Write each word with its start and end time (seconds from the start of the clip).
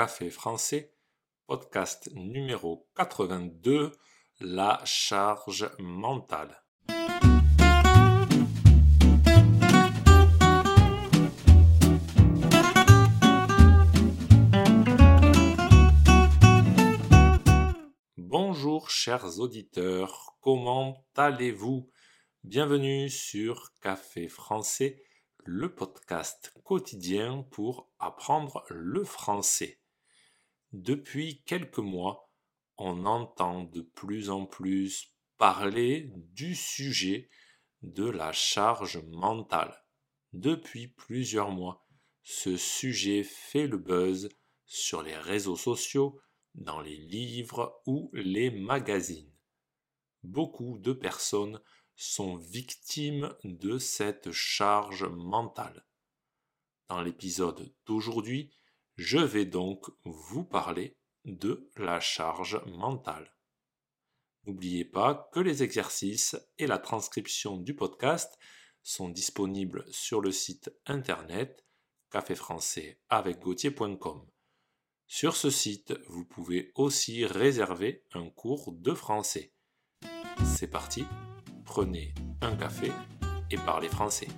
Café 0.00 0.30
français, 0.30 0.94
podcast 1.46 2.08
numéro 2.14 2.88
82, 2.96 3.92
la 4.40 4.80
charge 4.86 5.70
mentale. 5.78 6.62
Bonjour 18.16 18.88
chers 18.88 19.38
auditeurs, 19.38 20.38
comment 20.40 21.04
allez-vous? 21.14 21.90
Bienvenue 22.42 23.10
sur 23.10 23.74
Café 23.82 24.28
français 24.28 25.02
le 25.44 25.74
podcast 25.74 26.52
quotidien 26.64 27.44
pour 27.50 27.90
apprendre 27.98 28.64
le 28.68 29.04
français. 29.04 29.79
Depuis 30.72 31.42
quelques 31.42 31.78
mois, 31.78 32.30
on 32.76 33.04
entend 33.04 33.64
de 33.64 33.80
plus 33.82 34.30
en 34.30 34.46
plus 34.46 35.12
parler 35.36 36.12
du 36.14 36.54
sujet 36.54 37.28
de 37.82 38.08
la 38.08 38.32
charge 38.32 38.98
mentale. 39.08 39.84
Depuis 40.32 40.88
plusieurs 40.88 41.50
mois, 41.50 41.86
ce 42.22 42.56
sujet 42.56 43.24
fait 43.24 43.66
le 43.66 43.78
buzz 43.78 44.28
sur 44.64 45.02
les 45.02 45.16
réseaux 45.16 45.56
sociaux, 45.56 46.20
dans 46.54 46.80
les 46.80 46.96
livres 46.96 47.80
ou 47.86 48.10
les 48.12 48.50
magazines. 48.50 49.32
Beaucoup 50.22 50.78
de 50.78 50.92
personnes 50.92 51.60
sont 51.96 52.36
victimes 52.36 53.34
de 53.44 53.78
cette 53.78 54.30
charge 54.30 55.04
mentale. 55.04 55.86
Dans 56.88 57.02
l'épisode 57.02 57.72
d'aujourd'hui, 57.86 58.52
je 59.00 59.16
vais 59.16 59.46
donc 59.46 59.86
vous 60.04 60.44
parler 60.44 60.98
de 61.24 61.70
la 61.78 62.00
charge 62.00 62.62
mentale. 62.66 63.34
N'oubliez 64.44 64.84
pas 64.84 65.30
que 65.32 65.40
les 65.40 65.62
exercices 65.62 66.36
et 66.58 66.66
la 66.66 66.76
transcription 66.76 67.56
du 67.56 67.74
podcast 67.74 68.38
sont 68.82 69.08
disponibles 69.08 69.86
sur 69.90 70.20
le 70.20 70.30
site 70.30 70.70
internet 70.84 71.64
caféfrançais 72.10 73.00
avec 73.08 73.38
Sur 75.06 75.34
ce 75.34 75.48
site, 75.48 75.94
vous 76.06 76.26
pouvez 76.26 76.70
aussi 76.74 77.24
réserver 77.24 78.04
un 78.12 78.28
cours 78.28 78.70
de 78.70 78.92
français. 78.92 79.54
C'est 80.44 80.70
parti 80.70 81.06
prenez 81.64 82.12
un 82.42 82.54
café 82.54 82.92
et 83.50 83.56
parlez 83.56 83.88
français. 83.88 84.28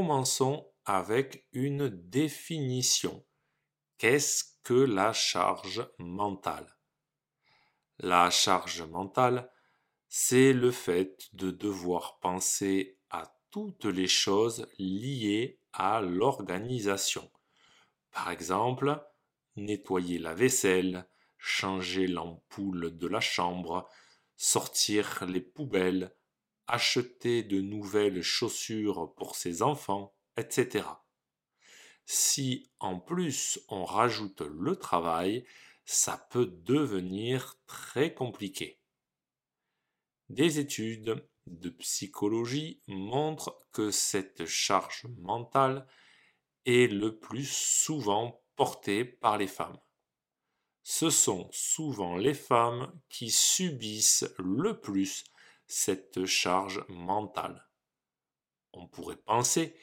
Commençons 0.00 0.66
avec 0.86 1.46
une 1.52 1.90
définition. 1.90 3.22
Qu'est-ce 3.98 4.44
que 4.62 4.72
la 4.72 5.12
charge 5.12 5.86
mentale? 5.98 6.74
La 7.98 8.30
charge 8.30 8.80
mentale, 8.80 9.52
c'est 10.08 10.54
le 10.54 10.70
fait 10.70 11.28
de 11.34 11.50
devoir 11.50 12.18
penser 12.20 12.98
à 13.10 13.30
toutes 13.50 13.84
les 13.84 14.06
choses 14.06 14.66
liées 14.78 15.60
à 15.74 16.00
l'organisation. 16.00 17.30
Par 18.10 18.30
exemple, 18.30 19.04
nettoyer 19.56 20.18
la 20.18 20.32
vaisselle, 20.32 21.06
changer 21.36 22.06
l'ampoule 22.06 22.96
de 22.96 23.06
la 23.06 23.20
chambre, 23.20 23.86
sortir 24.38 25.26
les 25.26 25.42
poubelles, 25.42 26.16
acheter 26.72 27.42
de 27.42 27.60
nouvelles 27.60 28.22
chaussures 28.22 29.14
pour 29.14 29.36
ses 29.36 29.62
enfants, 29.62 30.14
etc. 30.36 30.86
Si 32.06 32.70
en 32.78 32.98
plus 32.98 33.60
on 33.68 33.84
rajoute 33.84 34.42
le 34.42 34.76
travail, 34.76 35.44
ça 35.84 36.26
peut 36.30 36.46
devenir 36.46 37.58
très 37.66 38.14
compliqué. 38.14 38.80
Des 40.28 40.58
études 40.58 41.26
de 41.46 41.70
psychologie 41.70 42.82
montrent 42.86 43.58
que 43.72 43.90
cette 43.90 44.46
charge 44.46 45.06
mentale 45.18 45.86
est 46.66 46.92
le 46.92 47.18
plus 47.18 47.50
souvent 47.50 48.42
portées 48.54 49.04
par 49.04 49.38
les 49.38 49.48
femmes. 49.48 49.78
Ce 50.82 51.10
sont 51.10 51.48
souvent 51.52 52.16
les 52.16 52.34
femmes 52.34 52.92
qui 53.08 53.30
subissent 53.30 54.32
le 54.38 54.80
plus 54.80 55.24
cette 55.70 56.26
charge 56.26 56.84
mentale. 56.88 57.68
On 58.72 58.88
pourrait 58.88 59.16
penser 59.16 59.76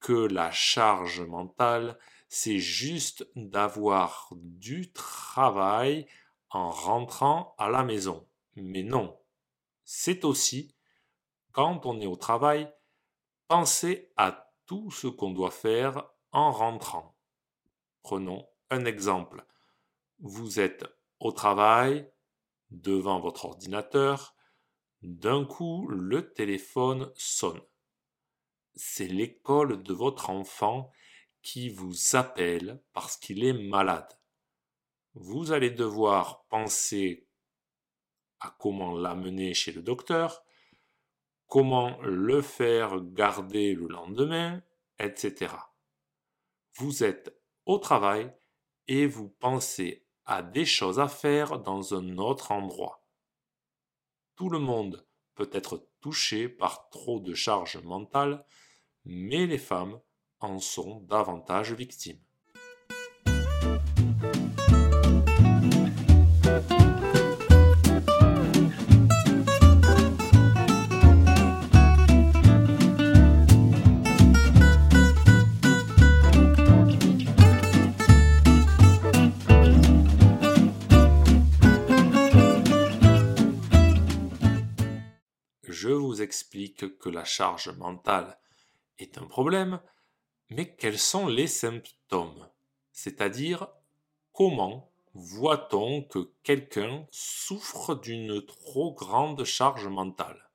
que 0.00 0.12
la 0.12 0.50
charge 0.50 1.22
mentale, 1.22 1.98
c'est 2.28 2.58
juste 2.58 3.26
d'avoir 3.34 4.28
du 4.32 4.92
travail 4.92 6.06
en 6.50 6.70
rentrant 6.70 7.54
à 7.56 7.70
la 7.70 7.82
maison. 7.84 8.28
Mais 8.54 8.82
non, 8.82 9.18
c'est 9.84 10.26
aussi, 10.26 10.76
quand 11.52 11.86
on 11.86 12.00
est 12.00 12.06
au 12.06 12.16
travail, 12.16 12.70
penser 13.48 14.12
à 14.18 14.52
tout 14.66 14.90
ce 14.90 15.06
qu'on 15.06 15.30
doit 15.30 15.50
faire 15.50 16.04
en 16.32 16.52
rentrant. 16.52 17.16
Prenons 18.02 18.46
un 18.68 18.84
exemple. 18.84 19.46
Vous 20.18 20.60
êtes 20.60 20.84
au 21.18 21.32
travail, 21.32 22.10
devant 22.70 23.20
votre 23.20 23.46
ordinateur, 23.46 24.33
d'un 25.04 25.44
coup 25.44 25.86
le 25.88 26.32
téléphone 26.32 27.12
sonne. 27.14 27.60
C'est 28.74 29.06
l'école 29.06 29.82
de 29.82 29.92
votre 29.92 30.30
enfant 30.30 30.90
qui 31.42 31.68
vous 31.68 32.16
appelle 32.16 32.82
parce 32.94 33.18
qu'il 33.18 33.44
est 33.44 33.52
malade. 33.52 34.18
Vous 35.12 35.52
allez 35.52 35.70
devoir 35.70 36.46
penser 36.46 37.28
à 38.40 38.56
comment 38.58 38.96
l'amener 38.96 39.52
chez 39.52 39.72
le 39.72 39.82
docteur, 39.82 40.42
comment 41.48 42.00
le 42.00 42.40
faire 42.40 43.00
garder 43.00 43.74
le 43.74 43.86
lendemain, 43.88 44.62
etc. 44.98 45.54
Vous 46.76 47.04
êtes 47.04 47.38
au 47.66 47.78
travail 47.78 48.34
et 48.88 49.06
vous 49.06 49.28
pensez 49.28 50.06
à 50.24 50.42
des 50.42 50.64
choses 50.64 50.98
à 50.98 51.08
faire 51.08 51.58
dans 51.58 51.94
un 51.94 52.16
autre 52.16 52.52
endroit. 52.52 53.03
Tout 54.36 54.48
le 54.48 54.58
monde 54.58 55.06
peut 55.34 55.50
être 55.52 55.88
touché 56.00 56.48
par 56.48 56.88
trop 56.90 57.20
de 57.20 57.34
charge 57.34 57.76
mentale, 57.78 58.44
mais 59.04 59.46
les 59.46 59.58
femmes 59.58 60.00
en 60.40 60.58
sont 60.58 61.00
davantage 61.00 61.72
victimes. 61.72 62.22
Explique 86.20 86.98
que 86.98 87.08
la 87.08 87.24
charge 87.24 87.68
mentale 87.70 88.38
est 88.98 89.18
un 89.18 89.26
problème, 89.26 89.80
mais 90.50 90.74
quels 90.74 90.98
sont 90.98 91.26
les 91.26 91.46
symptômes? 91.46 92.48
C'est-à-dire 92.92 93.68
comment 94.32 94.92
voit-on 95.14 96.02
que 96.02 96.32
quelqu'un 96.42 97.06
souffre 97.10 97.94
d'une 97.94 98.44
trop 98.44 98.92
grande 98.92 99.44
charge 99.44 99.86
mentale? 99.86 100.50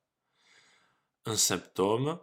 Un 1.25 1.35
symptôme 1.35 2.19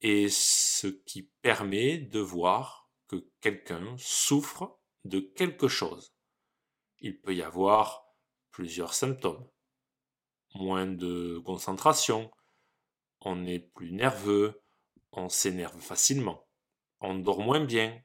est 0.00 0.28
ce 0.28 0.86
qui 0.86 1.22
permet 1.42 1.98
de 1.98 2.20
voir 2.20 2.90
que 3.08 3.28
quelqu'un 3.40 3.96
souffre 3.98 4.78
de 5.04 5.20
quelque 5.20 5.68
chose. 5.68 6.14
Il 6.98 7.20
peut 7.20 7.34
y 7.34 7.42
avoir 7.42 8.06
plusieurs 8.50 8.94
symptômes. 8.94 9.48
Moins 10.54 10.86
de 10.86 11.42
concentration, 11.44 12.30
on 13.24 13.46
est 13.46 13.58
plus 13.58 13.92
nerveux, 13.92 14.62
on 15.12 15.28
s'énerve 15.28 15.80
facilement, 15.80 16.46
on 17.00 17.14
dort 17.14 17.40
moins 17.40 17.64
bien. 17.64 18.02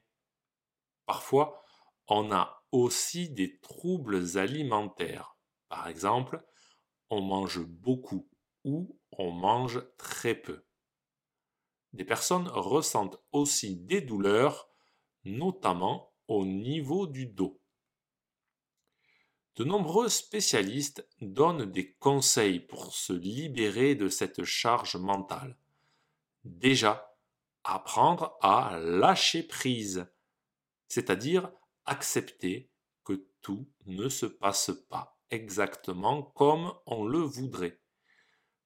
Parfois, 1.06 1.62
on 2.08 2.32
a 2.32 2.64
aussi 2.72 3.30
des 3.30 3.58
troubles 3.60 4.38
alimentaires. 4.38 5.36
Par 5.68 5.88
exemple, 5.88 6.44
on 7.10 7.20
mange 7.20 7.60
beaucoup 7.60 8.28
ou 8.64 8.98
on 9.12 9.30
mange 9.30 9.82
très 9.96 10.34
peu. 10.34 10.64
Des 11.92 12.04
personnes 12.04 12.48
ressentent 12.48 13.18
aussi 13.32 13.76
des 13.76 14.00
douleurs, 14.00 14.68
notamment 15.24 16.12
au 16.28 16.44
niveau 16.44 17.06
du 17.06 17.26
dos. 17.26 17.59
De 19.56 19.64
nombreux 19.64 20.08
spécialistes 20.08 21.06
donnent 21.20 21.70
des 21.70 21.92
conseils 21.94 22.60
pour 22.60 22.94
se 22.94 23.12
libérer 23.12 23.94
de 23.94 24.08
cette 24.08 24.44
charge 24.44 24.96
mentale. 24.96 25.56
Déjà, 26.44 27.16
apprendre 27.64 28.38
à 28.40 28.78
lâcher 28.78 29.42
prise, 29.42 30.06
c'est-à-dire 30.88 31.50
accepter 31.84 32.70
que 33.04 33.26
tout 33.42 33.68
ne 33.86 34.08
se 34.08 34.26
passe 34.26 34.70
pas 34.88 35.18
exactement 35.30 36.22
comme 36.22 36.72
on 36.86 37.04
le 37.04 37.18
voudrait. 37.18 37.80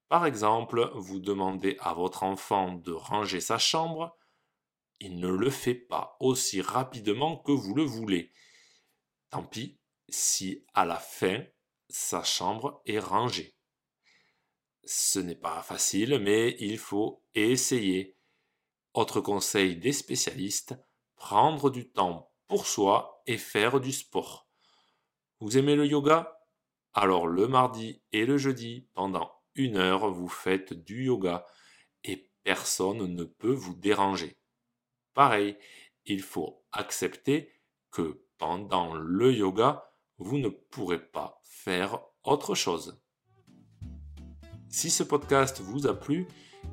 Par 0.08 0.26
exemple, 0.26 0.90
vous 0.94 1.18
demandez 1.18 1.76
à 1.80 1.94
votre 1.94 2.22
enfant 2.22 2.72
de 2.72 2.92
ranger 2.92 3.40
sa 3.40 3.58
chambre, 3.58 4.16
il 5.00 5.18
ne 5.18 5.28
le 5.28 5.50
fait 5.50 5.74
pas 5.74 6.16
aussi 6.20 6.60
rapidement 6.60 7.36
que 7.38 7.52
vous 7.52 7.74
le 7.74 7.82
voulez. 7.82 8.32
Tant 9.30 9.42
pis 9.42 9.78
si 10.08 10.64
à 10.74 10.84
la 10.84 10.98
fin 10.98 11.44
sa 11.88 12.22
chambre 12.22 12.82
est 12.86 12.98
rangée. 12.98 13.56
Ce 14.84 15.18
n'est 15.18 15.34
pas 15.34 15.62
facile, 15.62 16.18
mais 16.18 16.56
il 16.58 16.78
faut 16.78 17.24
essayer. 17.34 18.16
Autre 18.92 19.20
conseil 19.20 19.76
des 19.76 19.92
spécialistes, 19.92 20.74
prendre 21.16 21.70
du 21.70 21.90
temps 21.90 22.32
pour 22.46 22.66
soi 22.66 23.22
et 23.26 23.38
faire 23.38 23.80
du 23.80 23.92
sport. 23.92 24.48
Vous 25.40 25.56
aimez 25.56 25.74
le 25.74 25.86
yoga? 25.86 26.38
Alors 26.92 27.26
le 27.26 27.48
mardi 27.48 28.02
et 28.12 28.26
le 28.26 28.36
jeudi, 28.36 28.88
pendant 28.92 29.32
une 29.54 29.76
heure, 29.76 30.10
vous 30.10 30.28
faites 30.28 30.72
du 30.72 31.06
yoga 31.06 31.46
et 32.04 32.30
personne 32.42 33.06
ne 33.06 33.24
peut 33.24 33.52
vous 33.52 33.74
déranger. 33.74 34.36
Pareil, 35.14 35.56
il 36.04 36.22
faut 36.22 36.64
accepter 36.72 37.50
que 37.90 38.26
pendant 38.36 38.94
le 38.94 39.32
yoga, 39.32 39.93
vous 40.18 40.38
ne 40.38 40.48
pourrez 40.48 40.98
pas 40.98 41.40
faire 41.44 41.98
autre 42.24 42.54
chose. 42.54 43.00
Si 44.68 44.90
ce 44.90 45.02
podcast 45.02 45.60
vous 45.60 45.86
a 45.86 45.94
plu 45.94 46.26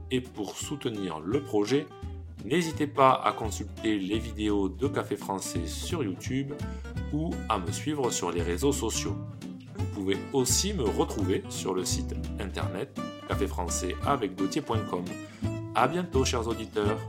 et 0.09 0.21
pour 0.21 0.57
soutenir 0.57 1.19
le 1.19 1.41
projet, 1.41 1.85
n'hésitez 2.45 2.87
pas 2.87 3.13
à 3.13 3.31
consulter 3.33 3.99
les 3.99 4.19
vidéos 4.19 4.69
de 4.69 4.87
Café 4.87 5.15
Français 5.15 5.67
sur 5.67 6.03
YouTube 6.03 6.53
ou 7.13 7.31
à 7.49 7.59
me 7.59 7.71
suivre 7.71 8.09
sur 8.09 8.31
les 8.31 8.41
réseaux 8.41 8.71
sociaux. 8.71 9.15
Vous 9.75 9.85
pouvez 9.93 10.17
aussi 10.33 10.73
me 10.73 10.83
retrouver 10.83 11.43
sur 11.49 11.73
le 11.73 11.85
site 11.85 12.15
internet 12.39 12.99
caféfrançais 13.27 13.95
avec 14.05 14.31
A 15.75 15.87
bientôt 15.87 16.25
chers 16.25 16.47
auditeurs. 16.47 16.99